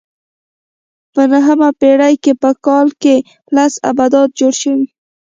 [1.13, 3.15] په نهمه پېړۍ کې په کال کې
[3.55, 4.85] لس ابدات جوړ شوي.